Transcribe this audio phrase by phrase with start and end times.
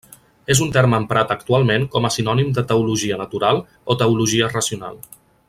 [0.53, 3.63] És un terme emprat actualment com a sinònim de teologia natural
[3.95, 4.99] o teologia racional.